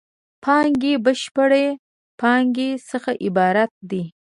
پانګې 0.43 0.93
بشري 1.05 1.67
پانګې 2.19 2.69
څخه 2.89 3.11
عبارت 3.25 3.71
دی. 3.89 4.03